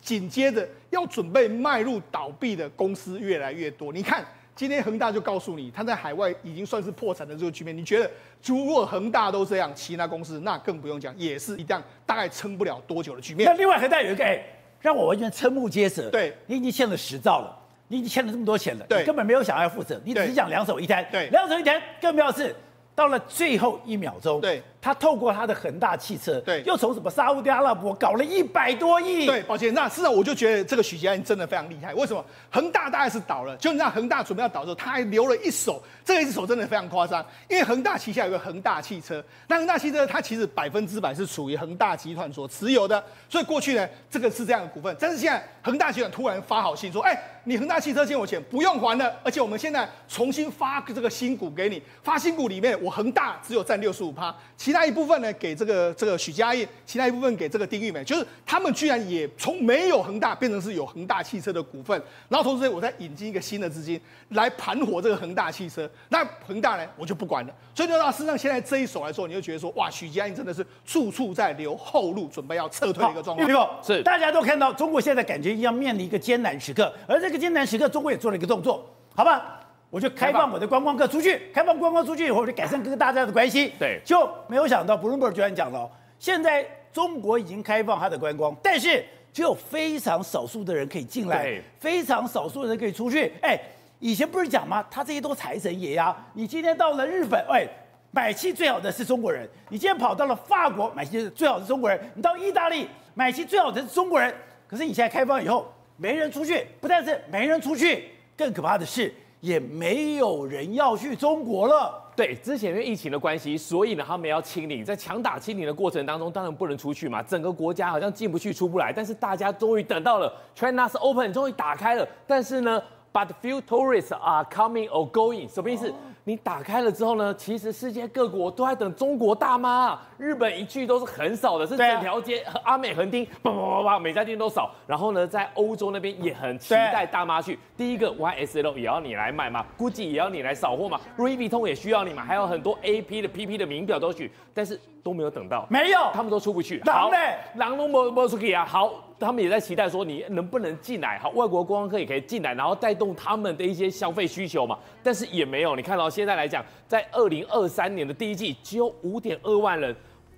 [0.00, 3.92] 紧接着要准备迈入倒闭的公司越来越多。
[3.92, 4.24] 你看，
[4.56, 7.76] 今天恒大就告诉你，他在海外已经算是破产的这个局面。
[7.76, 8.10] 你觉得，
[8.44, 13.48] 如果恒大都这样，其他公司那更不用讲，也是一样，大概撑不了多久的局面。
[13.48, 14.42] 那另外恒大有一个，哎，
[14.80, 16.10] 让我完全瞠目结舌。
[16.10, 17.56] 对，你已经欠了十兆了，
[17.88, 22.54] 你已经欠了这么多钱了，对你根本没有想要负责，你只是讲两手一摊，对两手一摊，更重要是。
[22.92, 31.94] 到了最后一秒钟，对，他透过他的恒大汽车，对，又从什么沙乌地阿拉伯搞了一百多亿，对，抱歉，那事实上我就觉得这个许家印真的非常厉害。
[31.94, 32.24] 为什么？
[32.50, 37.24] 恒大大概是倒了，就那恒大准备要倒的时候，他还留了一手，这个一手真的非常夸张。
[37.48, 47.20] 因为恒大旗下有个恒大汽车，那恒大汽车它其实百分之百是属于恒大集团所持有的，所以过去呢，这个是这样的股份，但是现在恒大集团突然发好信说，哎。
[47.44, 63.98] 你恒大汽车欠我钱，不用还了，而且我们现在重新发这个新股给你，发新股里面我恒大只有占六十五趴，其他一部分呢给这个这个许家印，其他一部分给这个丁玉梅，就是他们居然也从没有恒大变成是有恒大汽车的股份，然后同时，我再引进一个新的资金
[64.30, 73.82] 来盘活这个恒大汽车，那恒大呢我就不管了，所以就到事实上现在这一手来说，你就觉得说哇，许家印真的是处处在留后路，准备要撤退的一个状况。
[73.82, 77.30] 是大家都看到中国现在感觉要面临一个艰难时刻，而这。
[77.30, 79.59] 这个艰难时刻，中国也做了一个动作，好吧，
[79.90, 83.72] 我就开放我的观光客出去，开放观光出去以后，我就改善跟大家的关系。
[83.78, 93.32] 对，就没有想到，Bloomberg 居然讲了，现在中国已经开放它的观光，但是只有非常少数的人可以进来，非常少数的人可以出去。
[93.42, 93.60] 哎，
[93.98, 94.84] 以前不是讲吗？
[94.90, 96.16] 他这些都财神爷呀！
[96.34, 97.66] 你今天到了日本，哎，
[98.12, 104.32] 买气最好的是中国人；你今天跑到了法国，买气最好的是中国人；你到意大利，买气最好的是中国人。
[104.68, 112.02] 可是你现在开放以后，没人出去，不但是没人出去，更可怕的是，也没有人要去中国了。
[112.14, 118.92] 对，之前因为疫情的关系，所以呢，他们要清零，在强打清零的过程当中，当然不能出去嘛，整个国家好像进不去、出不来。
[118.92, 122.06] 但是大家终于等到了 China's Open，终于打开了。
[122.26, 125.92] 但是呢，But few tourists are coming or going，什么意思？
[126.24, 129.98] 你打开了之后呢，其实世界各国都在等中国大妈。
[130.18, 134.70] 日本一去都是很少的，是整条街阿美横丁，叭叭叭叭，每家店都少。
[134.86, 137.58] 然后呢，在欧洲那边也很期待大妈去。
[137.74, 146.82] 第一个 YSL 也要你来买嘛，GUCCI 也要你来扫货嘛，Louis Vuitton 也需要你嘛，还有很多 AP 的 PP 的名表都去，但是都没有等到，没有，他们都出不去。
[146.84, 148.62] 好嘞，狼都没没出去啊。
[148.62, 154.78] 好，他们也在期待说你能不能进来，好，外国观光客也可以进来，然后带动他们的一些消费需求嘛。
[155.02, 159.94] 但是也没有，你看到现在来讲，在二零二三年的第一季只有五点二万人。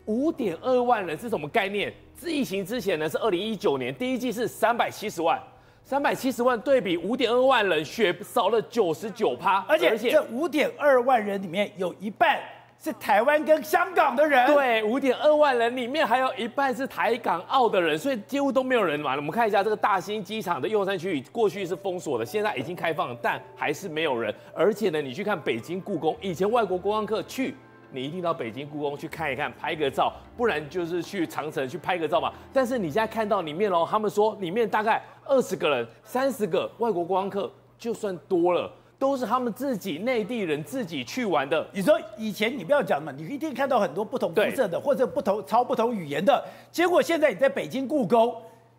[0.07, 1.93] 五点二万人是什么概念？
[2.25, 5.41] 疫情之前呢是二零一九年第一季是三百七十万，
[5.85, 12.41] 三百七十万对比五点二万人，血少了九十九趴，而且这五点二万人里面有一半
[12.83, 14.45] 是台湾跟香港的人。
[14.53, 19.14] 对，五点二万人里面还有一半是台港澳的人，所以几乎都没有人嘛。
[19.14, 24.35] 我们看一下这个大兴机场的右山区域，过去是封锁的，现在已经开放了，但还是没有人。
[24.53, 27.55] 而且呢，你去看北京故宫，以前外国观光客去。
[27.95, 32.33] 你一定到北京故宫去看一看，拍个照，不然就是去长城去拍个照嘛。
[32.51, 41.67] 但是你现在看到里面喽，他们说里面大概二十个人、三十个外国观光客，就算多了，都是他们自己内地人自己去玩的。
[41.73, 48.33] 你说以前你不要讲嘛，你一定看到很多不同肤色的或者不同超不同语言的，结果现在你在北京故宫。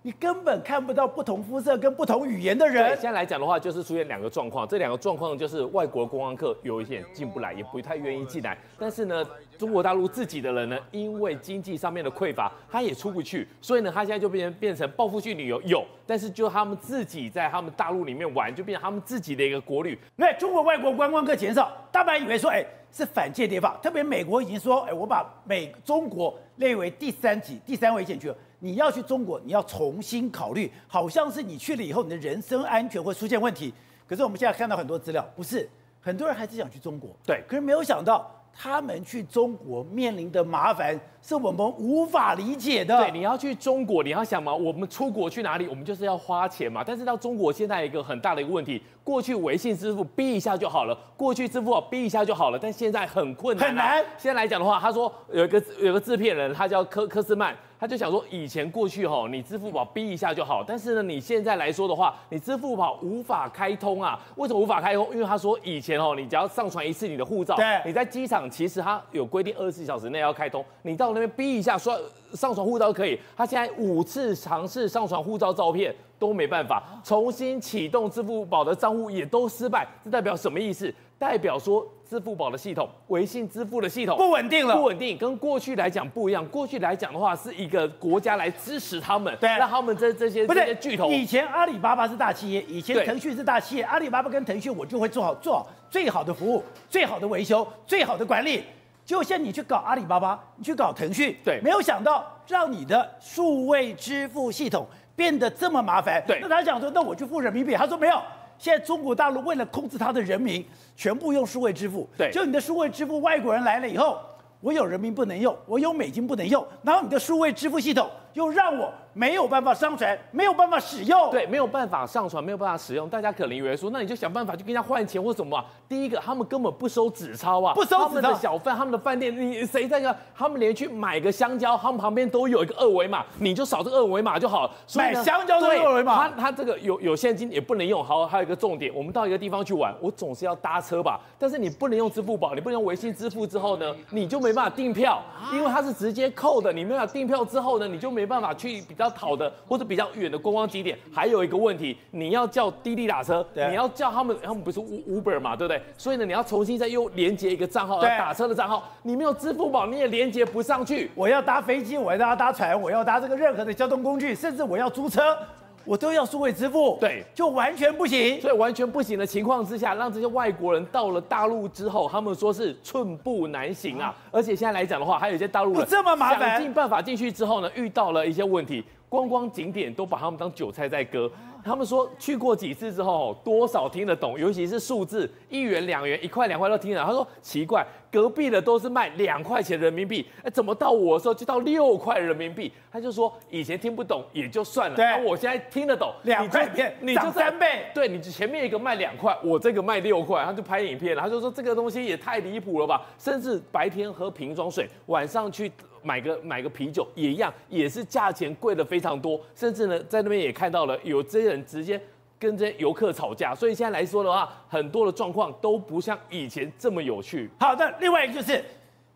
[0.06, 2.90] 你根本看不到不同肤色跟不同语言的人。
[2.96, 4.68] 现在来讲的话，就是出现两个状况。
[4.68, 8.58] 这两个状况就是外国观光客有一些进不来，也不太愿意进来。
[8.78, 9.26] 但是呢，
[9.58, 13.48] 中国大陆自己的人呢，因为经济上面的匮乏，他也出不去。
[13.62, 19.98] 所以呢，他现在就变成变成报复性旅游有，但是就他们自己在他们大陆里面玩，就变成他们自己的一个国旅。
[20.18, 22.62] 那中国外国观光客减少，大家以为说，哎，
[22.92, 23.80] 是反间谍法。
[23.82, 28.36] 特别美国已经说，哎，我把美中国列为第三级、第三危险区了。
[28.64, 33.74] 你要去中国，你要重新考虑，好像是你去了以后，你的人身安全会出现问题。
[34.08, 38.40] 可是我们现在看到很多资料，不是很多人还是想去中国，对，可是没有想到。
[38.56, 42.96] 他们去中国面临的麻烦是我们无法理解的。
[43.00, 45.68] 对，你要去中国，你要想嘛，我们出国去哪里？
[45.68, 46.84] 我们就是要花钱嘛。
[46.86, 54.06] 但是到中国现在一个很大的一个问题，过去微信支付逼一下就好了，过去支付宝逼一下就好了，但现在很困难，啊，很难。
[54.20, 57.58] 现在来讲的话，他说有一个有一个制片人，他叫科科斯曼。
[57.84, 64.18] 他就想说，以前过去哈，你支付宝逼一下就好，但是呢，你现在来说的话，你支付宝无法开通啊？
[64.38, 65.06] 为什么无法开通？
[65.12, 72.00] 因为他说以前哦，你只要上传一次你的护照，对，你在机场其实他有规定二十四小时内要开通，你到那边逼一下说
[72.36, 73.20] 上传护照可以。
[73.36, 80.90] 他现在五次尝试上传护照照片都没办法，重新启动支付宝的账户也都失败，这代表什么意思？
[81.20, 81.86] 代表说。
[82.14, 86.46] 支付宝的系统，微信支付的系统不稳定了，不稳定，跟过去来讲不一样。
[86.50, 91.10] 过去来讲的话，是一个国家来支持他们，对，让他们这这些这些巨头。
[91.10, 98.64] 以前阿里巴巴是大企业，以前腾讯是大企业，阿里巴巴跟腾讯我就会做好做好最好的服务、最好的维修、最好的管理。
[99.04, 106.24] 就像你去搞阿里巴巴，你去搞腾讯，对，没有想到让你的数位支付系统变得这么麻烦。
[106.28, 108.22] 对，那他讲说，那我去付人民币，他说没有。
[108.64, 112.08] 现在中国大陆为了控制它的人民，全部用数位支付。
[112.18, 114.18] 对，就你的数位支付，外国人来了以后，
[114.62, 118.90] 我有人民不能用，我有美金不能用，然后你的数位支付系统又让我。
[119.14, 121.30] 没有办法上传，没有办法使用。
[121.32, 123.08] 对，没有办法上传，没有办法使用。
[123.08, 125.66] 大家可能以为说，那你就想办法去跟人家换钱或什么啊？
[125.88, 128.08] 第一个，他们根本不收纸钞啊，不收纸钞。
[128.08, 130.16] 他们的小贩，他们的饭店，你谁在个？
[130.36, 134.72] 他们连去买个香蕉，他们旁边都有一个二维码，你就扫这个二维码就好了。
[134.96, 136.16] 买香蕉都有二维码。
[136.16, 138.04] 他他这个有有现金也不能用。
[138.04, 141.20] 好，还有一个重点，我们到一个地方去玩，我总是要搭车吧？
[141.38, 145.22] 但是你不能用支付宝，你不能用微信支付之后呢，你就没办法订票，
[145.54, 146.74] 因为它是直接扣的。
[146.74, 149.84] 你没办法订票之后呢，你就没办法去比较好的或者。
[149.84, 155.82] 比较远的观光景点，还有一个问题，你要叫滴滴打车，你要叫他们，他们不是 Uber 嘛，对不对？
[155.98, 161.12] 所以呢，你要重新再又连接一个账号，要打车的账号，你没有支付宝，你也连接不上去。
[161.16, 165.38] 我要搭飞机，我要搭搭船，我要搭这个任何的交通工具，甚至我要租车，
[165.86, 168.40] 我都要数位支付，对，就完全不行。
[168.42, 174.16] 所以完全不行的情况之下，让这些外国人到了大陆之后，他们说是寸步难行啊。
[174.32, 178.84] 而且现在来讲的话，还有一些大陆人这么麻烦，想尽办法进去之后呢，遇到了一些问题。
[179.10, 181.30] 观光景点都把他们当韭菜在割，
[181.64, 187.06] 他们说去过几次之后，多少听得懂，尤其是数字一元、两元、一块、两块都听得懂。
[187.06, 192.72] 他说奇怪，隔壁的都是卖两块钱人民币，哎，怎么到我的时候就到六块人民币？
[192.92, 205.72] 他就说以前听不懂也就算了，对，我现在听得懂，两块钱你就三倍，对，你前面一个卖两块，我这个卖六块，他就拍影片了，他就说这个东西也太离谱了吧，甚至白天喝瓶装水，晚上去。
[206.04, 212.00] 买个买个啤酒也一样，也是价钱贵的非常多，甚至呢，在那边也看到了有这些人直接
[212.38, 217.50] 跟这些游客吵架，所以现在来说的话，很多的状况都不像以前这么有趣。
[217.60, 218.64] 好的，另外一个就是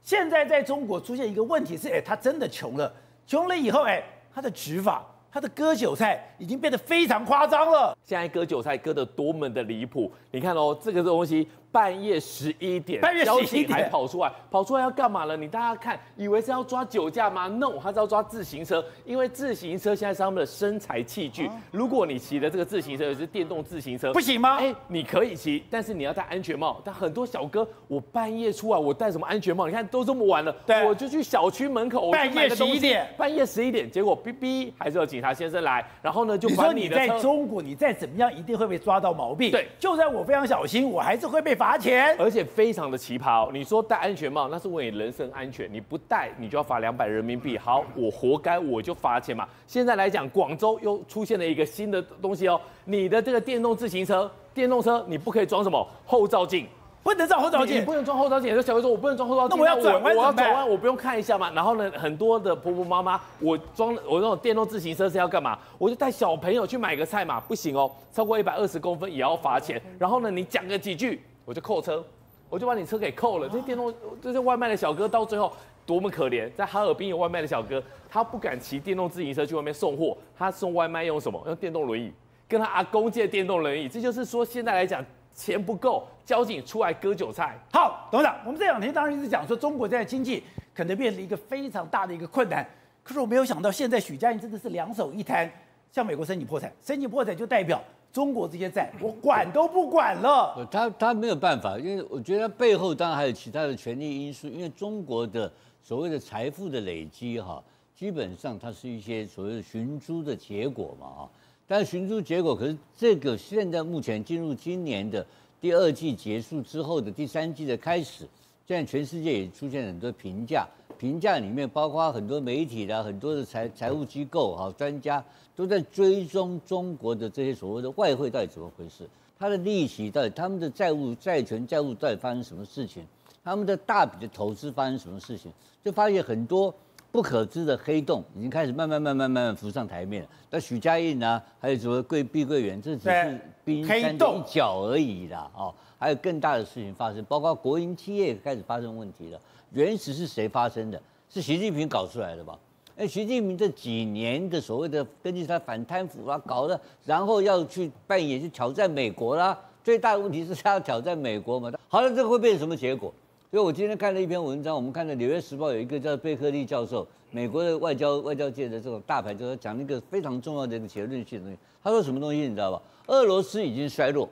[0.02, 2.92] 现在在中国出现一个问题是，哎，他真的穷了，
[3.26, 5.06] 穷了以后，哎，他的执法。
[5.30, 7.96] 他的割韭菜已经变得非常夸张了。
[8.02, 10.12] 现在割韭菜割得多么的离谱！
[10.32, 15.38] 你看哦，这个东西半夜十一点，半夜十一点还跑出来，跑出来要干嘛了？
[15.38, 21.50] 你大家看，以为是要抓酒驾吗？No，他是要抓自行车，因为自行车现在是他们的身材器具。
[21.72, 24.58] 如果你骑的这个自行车也是电动自行车，不行吗？
[24.58, 26.82] 哎，你可以骑，但是你要戴安全帽。
[26.84, 29.68] 但很多小哥，我半夜出来，我戴什么安全帽？
[29.68, 37.00] 你看都这么晚了，对，我就去小区门口，半夜十一点，半夜十一点，结果哔哔还是有警察先生来，然后呢就把你的。
[37.00, 39.52] 你说你在中国，你再怎么样一定会被抓到毛病。
[39.52, 43.50] 对，就算我非常小心，我还是会被罚钱，而且非常的奇葩哦。
[43.52, 47.58] 你说戴安全帽，那是为你人身安全，你不戴你就要罚两百人民币。
[47.58, 49.48] 好，我活该，我就罚钱嘛。
[49.66, 56.68] 现在来讲，广州又出现了一个新的东西哦，你的这个电动自行车、电动车，你不可以装什么后照镜。
[57.04, 58.54] 不能装后照镜，你不能装后照镜。
[58.54, 61.50] 有小哥说，我不能装后照镜，那我要转弯，我要转弯，我不用看一下嘛？
[61.52, 65.58] 然后呢，很多的婆婆妈妈，我装我那种电动自行车是要干嘛？
[65.78, 69.82] 我就带小朋友去买个菜嘛，不行哦，超过一百二十公分也要罚钱。
[69.98, 72.04] 然后呢，你讲个几句，我就扣车，
[72.50, 73.48] 我就把你车给扣了。
[73.48, 75.54] 这些电动这些外卖的小哥到最后
[75.86, 81.42] 多么可怜，在哈尔滨有外卖的小哥，他不敢骑电动自行车去外面送货，他送外卖用什么？
[81.46, 82.12] 用电动轮椅，
[82.50, 83.88] 跟他阿公借电动轮椅。
[83.88, 85.02] 这就是说，现在来讲。
[85.38, 87.56] 钱不够，交警出来割韭菜。
[87.72, 92.68] 好，董事长，我们这两天当然一直讲说，中国现在经济可能面临一个非常大的一个困难。
[93.04, 95.48] 可是我没有想到，现在许家印真的是两手一摊，
[95.92, 97.80] 向美国申请破产，申请破产就代表
[98.18, 100.68] 中国这些债我管都不管了。
[100.72, 105.52] 他他没有办法，因为我觉得背后当然还有其他的权力因素，因为中国的
[105.84, 107.64] 所谓的财富的累积哈，
[107.96, 111.30] 基本上它是一些所谓的寻租的结果嘛啊。
[111.68, 115.24] 但寻租结果，可是这个现在目前进入今年的
[115.62, 118.28] 第二季结束之后的第三季的开始，
[118.68, 125.24] 现在全世界也出现很多评价，评价里面包括很多媒体的很多的财财务机构哈专家
[125.56, 129.08] 都在追踪中国的这些所谓的外汇到底怎么回事，
[129.38, 133.06] 它的利息到底，他们的债务债权债务到底发生什么事情，
[133.44, 135.52] 他们的大笔的投资发生什么事情，
[135.84, 136.74] 就发现很多。
[137.10, 140.30] 不可知的黑洞已经开始慢慢慢慢慢慢浮上台面了。
[140.52, 141.42] 那许家印呢？
[141.58, 145.50] 还有什么桂碧桂园，这只是冰山的一角而已啦。
[145.56, 149.40] 哦，还有更大的事情发生，包括国营企业开始发生问题了。
[149.72, 151.02] 原始是谁发生的？
[151.30, 152.58] 是习近平搞出来的吧？
[152.96, 159.58] 哎，习近平这几年的所谓的根据他反贪腐啊搞的，然后要去扮演去挑战美国啦。
[159.84, 161.72] 最大的问题是他要挑战美国嘛？
[161.88, 163.14] 好了，这个会变成什么结果？
[163.50, 171.58] 所以我今天看了一篇文章，我们看到《纽约时报》有一个叫贝克利教授，美国的外交外交界的这种大牌，就是讲了一个非常重要的一个结论性的东西。
[171.82, 172.82] 他说什么东西你知道吧？
[173.06, 174.28] 俄罗斯已经衰落，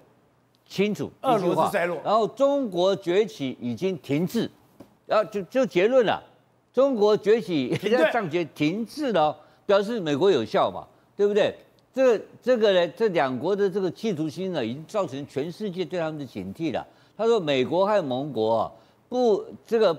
[0.68, 4.52] 清楚，俄罗斯衰落，然后中国崛起已经停滞，
[5.06, 6.22] 然后就就结论了，
[6.74, 9.36] 中国崛起人家 上节停滞了，
[9.66, 10.86] 表示美国有效嘛，
[11.16, 11.56] 对不对？
[11.94, 16.86] 这个这个呢，这两国的这个企图心呢，已经造成全世界对他们的警惕了。
[17.18, 18.72] 他说，美国和盟国啊，
[19.08, 19.98] 不这个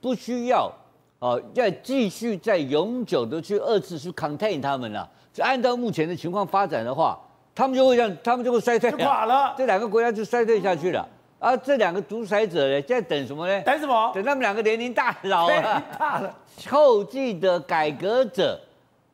[0.00, 0.70] 不需要
[1.18, 5.10] 啊，要继续再永久的去二次去 contain 他们了。
[5.32, 7.18] 就按照目前的情况发展的话，
[7.52, 9.52] 他们就会让他们就会衰退，就垮了。
[9.58, 11.08] 这两个国家就衰退下去了。
[11.44, 13.62] 而这两个独裁者呢，现在等什么呢？
[13.62, 14.12] 等什么？
[14.14, 16.34] 等他们两个年龄大老了，大了。
[16.68, 18.58] 后继的改革者，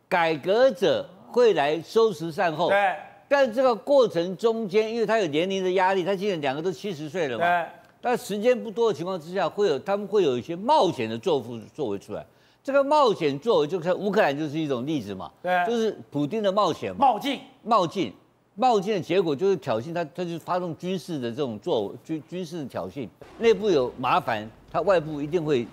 [0.09, 1.05] 改革者。
[1.33, 2.93] 会来收拾善后，对。
[3.29, 7.67] 但这个过程中间，因为他有年龄的压力，他现在两个都七十岁了嘛，对。
[8.01, 12.27] 但时间不多的情况之下，会有他们会有一些冒险的作为作为出来。
[12.65, 15.65] 这个冒险作为，就看乌克兰就是一种例子嘛，对。
[15.65, 18.13] 就是普丁的冒险嘛，冒进，冒进，
[18.61, 23.09] 冒进的结果就是挑衅他，他就发动军事的这种作为，军军事挑衅，
[23.39, 25.67] 内部有麻烦，他外部一定会。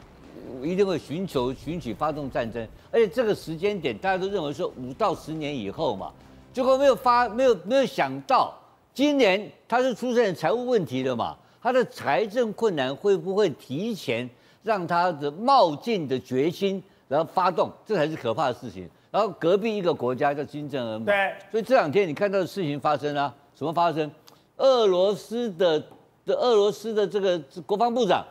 [0.64, 6.12] 一定会寻求、寻取发动战争，而且这个时间点大家都认为说五到十年以后嘛，
[6.54, 8.54] 结果没有发、没有没有想到，
[8.94, 14.30] 今年他是出现财务问题了嘛，他的财政困难会不会提前
[14.64, 18.90] 让他的冒进的决心，然后发动，这才是可怕的事情。
[19.12, 24.10] 然后隔壁一个国家叫金正恩嘛，对，所以这两天你看到的事情发生啊，什么发生？
[24.58, 25.80] 俄罗斯的
[26.26, 28.26] 的俄罗斯的这个国防部长。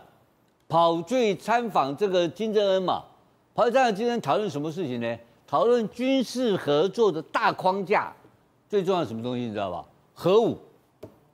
[0.69, 3.01] 跑去参访这个金正恩嘛，
[3.55, 5.17] 跑去参访金正恩讨论什么事情呢？
[5.47, 8.13] 讨论军事合作的大框架，
[8.69, 9.85] 最重要的什么东西你知道吧？
[10.13, 10.59] 核武，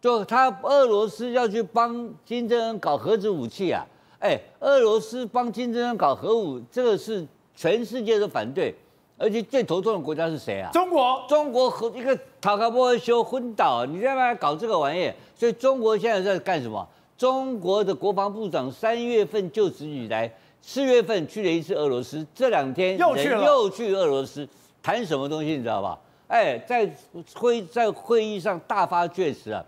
[0.02, 3.86] 就他俄罗斯要去帮金正恩搞核子武器啊！
[4.22, 8.72] 哎，俄罗斯帮金正恩搞核武，这个是全世界都反对，
[9.18, 10.70] 而且最头痛的国家是谁啊？
[10.72, 16.88] 中国，中国和一个塔卡波修昏倒，你在那搞这个玩意，所以中国现在在干什么？
[17.18, 24.48] 中国的国防部长三月份就职以来，四月份去了一次俄罗斯，这两天又去了，又去俄罗斯，
[24.80, 25.98] 谈什么东西你知道吧？
[26.28, 26.88] 哎，在
[27.34, 29.64] 会在会议上大发厥词啊！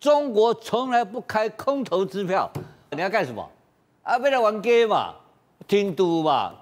[0.00, 2.50] 中国从来不开空头支票，
[2.90, 3.48] 你要干什么？
[4.02, 5.14] 啊，为了玩 game 嘛，
[5.66, 6.52] 听都嘛，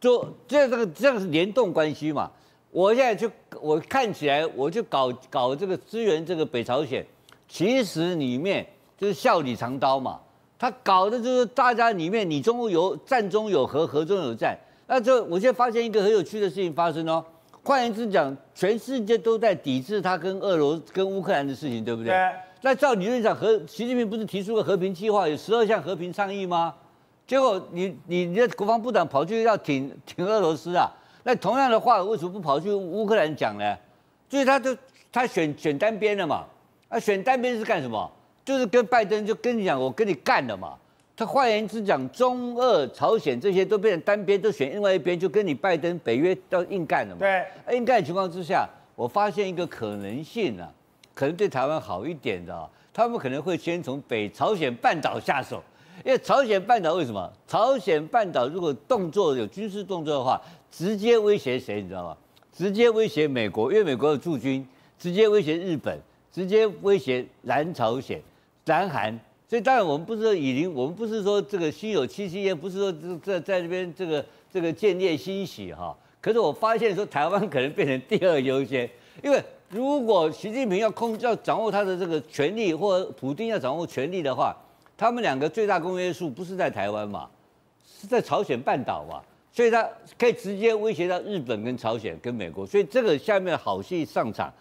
[0.00, 2.30] 就这这个这个是联动关系嘛。
[2.70, 3.30] 我现在就
[3.60, 7.06] 我看起来，我就搞搞这个支援这个北朝鲜，
[7.48, 8.66] 其实里面。
[9.00, 10.20] 就是笑里藏刀嘛，
[10.58, 14.54] 他搞的就是大家里面你中有战中有和，和中有战。
[14.86, 17.24] 那就我现在发现一个很有趣的事情发生哦。
[17.64, 22.10] 换言之讲，全世界都在抵制他跟俄罗跟乌克兰的事情，对不对？
[22.10, 22.30] 对。
[22.60, 26.74] 那照理论讲，和习近平不是提出个和平计划，有十二项和平倡议吗？
[27.30, 30.90] 结果你你你的国防部长跑去要挺挺俄罗斯啊？
[31.22, 33.76] 那同样的话，为什么不跑去乌克兰讲呢？
[34.28, 34.76] 所以他就
[35.12, 36.44] 他选选单边了嘛。
[36.88, 38.10] 啊，选单边是干什么？
[38.44, 40.74] 就是跟拜登就跟你讲，我跟你干了嘛。
[41.16, 47.20] 他换言之讲，中俄朝鲜这些都变成单边，都选另外一边，就跟你拜登北约要硬干了嘛。
[47.20, 50.68] 对，硬干的情况之下，我发现一个可能性啊，
[51.14, 55.62] 可能对台湾好一点的，他们可能会先从北朝鲜半岛下手，
[56.04, 57.30] 因为朝鲜半岛为什么？
[57.46, 60.40] 朝鲜半岛如果动作有军事动作的话，
[60.70, 61.82] 直接威胁谁？
[61.82, 62.16] 你知道吗？
[62.52, 64.66] 直接威胁美国，因为美国有驻军，
[64.98, 65.98] 直接威胁日本，
[66.32, 68.20] 直接威胁南朝鲜。
[68.66, 72.92] 南韩，所以当然我们不是说以邻，我们不是说这个心有戚戚焉，不是说
[73.24, 75.96] 这在这边这个这个见猎心喜哈。
[76.20, 78.88] 可是我发现说台湾可能变成第二优先，
[79.24, 84.56] 因为如果习近平要控要掌握他的这个权力，或普丁要掌握权力的话，
[85.00, 87.26] 他们两个最大公约数不是在台湾嘛，
[87.98, 89.88] 是在朝鲜半岛嘛，所以他
[90.18, 94.52] 可以直接威胁到日本跟朝鲜跟美国，所以这个下面好戏上场，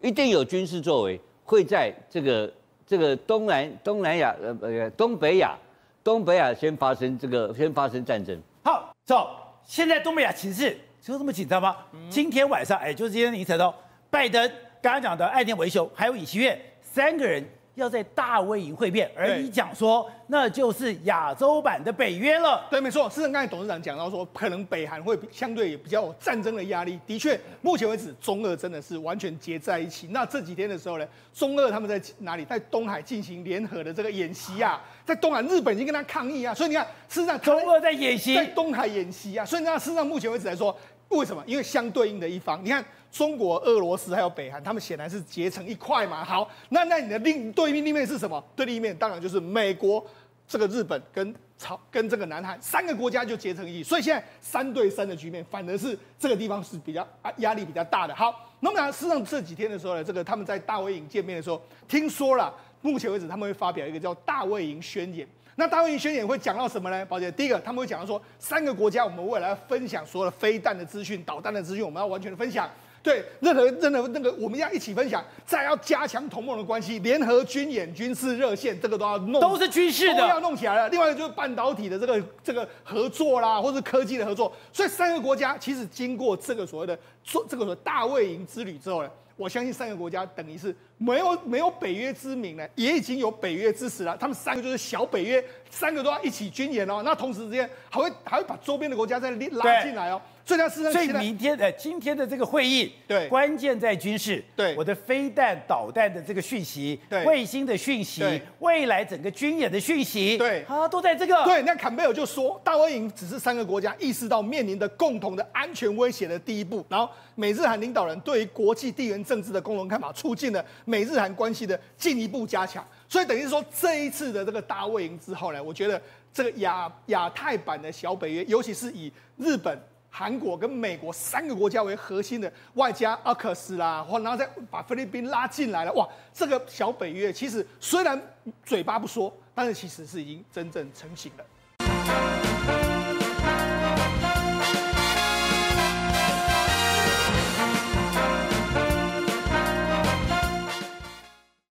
[0.00, 2.48] 一定有军事作为，会在这个。
[2.90, 5.54] 这个东南东南亚呃呃东北亚
[6.02, 8.34] 东北亚先发生这个先发生战争。
[8.64, 9.28] 好，走，
[9.62, 11.76] 现在东北亚情势就这么紧张吗？
[11.92, 13.74] 嗯、今天晚上，哎，就是今天凌晨哦，
[14.08, 14.42] 拜登
[14.80, 17.44] 刚刚讲的艾田维修还有尹锡悦三个人。
[17.78, 22.66] 要在大卫营会面，而你讲说那就是亚洲版的北约了。
[22.68, 23.08] 对，没错。
[23.08, 26.98] 事实上，刚才董事长讲到说，可能北韩会相对比较有战争的压力。
[27.06, 30.08] 的确，目前为止，中俄真的是完全结在一起。
[30.08, 32.44] 那这几天的时候呢，中俄他们在哪里？
[32.44, 36.52] 在东海进行联合的这个演习啊，在东海，日本已经跟他抗议啊。
[36.52, 39.44] 所以你看，事实上，中俄在演习，在东海演习啊。
[39.44, 40.76] 所以那事实上，目前为止来说，
[41.10, 41.42] 为什么？
[41.46, 42.84] 因为相对应的一方，你看。
[43.10, 46.24] 中国、俄罗斯还有北韩，他们显然是结成一块嘛。
[46.24, 48.42] 好，那那你的另对立面是什么？
[48.54, 50.04] 对立面当然就是美国、
[50.46, 53.82] 这个日本跟朝跟这个南韩三个国家就结成一。
[53.82, 58.14] 所以现在三对三的局面，反而是这个地方是比较啊压力比较大的。
[58.14, 65.26] 好，那么呢，事实上这几天的时候呢，这个他们在大卫营见面的时候，听说了，目前为止他们会发表一个叫大卫营宣言。
[65.56, 67.04] 那大卫营宣言会讲到什么呢？
[67.06, 72.70] 宝姐，第一个他们会讲到说，三个国家我们未来要分享所有的飞弹的资讯、导弹的资讯，我们要完全的分享。
[73.08, 80.90] 对，任何任何那个我们要一起分享，再要加强同盟的关系，联合军演、军事热线，这个都要弄，都是军事的，都要弄起来了。
[80.90, 84.52] 另外一个就是半导体的这个这个合作啦，或是科技的合作。
[84.74, 94.14] 所以三个国家其实经过这个所谓的做这个所谓大卫营之旅之后呢，我相信三个国家等于是没有没有北约之名呢，也已经有北约支持了。
[94.20, 97.00] 他们三个就是小北约，三个都要一起军演哦。
[97.02, 100.20] 那同时之间还会还会把周边的国家再拉进来哦。
[100.48, 111.44] 所以，所以明天呃，今天的这个会议，对，关键在军事，对，我的飞弹、导弹的这个讯息，对，卫星的讯息，未来整个军演的讯息，对，啊，都在这个。
[111.44, 122.82] 对，那坎贝尔就说，大卫营只是三个国家意识到面临的共同的安全威胁的第一步，然后美日韩领导人对于国际地缘政治的共同看法，促进了美日韩关系的进一步加强。
[123.06, 126.00] 所以等于是说，这一次的这个大卫营之后呢，我觉得
[126.32, 129.78] 这个亚亚太版的小北约，尤其是以日本。
[130.10, 138.20] 韩国跟美国三个国家为核心的，外加阿克斯啦，或然后再把菲律宾拉进来了，哇，这个小北约其实虽然
[138.64, 142.77] 嘴巴不说，但是其实是已经真正成型了。